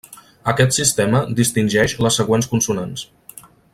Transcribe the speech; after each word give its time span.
Aquest 0.53 0.73
sistema 0.77 1.21
distingeix 1.41 1.95
les 2.07 2.17
següents 2.21 2.49
consonants. 2.55 3.05